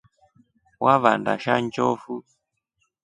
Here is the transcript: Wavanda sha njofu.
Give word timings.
Wavanda 0.85 1.33
sha 1.43 1.53
njofu. 1.63 2.15